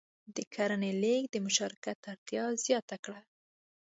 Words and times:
د 0.35 0.37
کرنې 0.53 0.91
لېږد 1.01 1.29
د 1.33 1.35
مشارکت 1.45 1.97
اړتیا 2.11 2.43
زیاته 2.65 2.95
کړه. 3.03 3.19